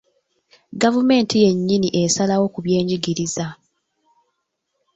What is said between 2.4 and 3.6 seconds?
ku byenjigiriza.